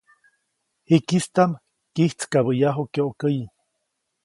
Jikistaʼm 0.89 1.51
kyijtskabäʼyaju 1.93 2.83
kyokäyi. 2.93 3.41